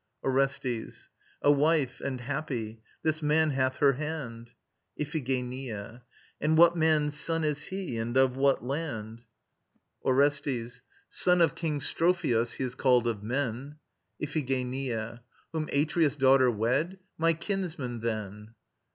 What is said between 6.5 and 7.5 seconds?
what man's son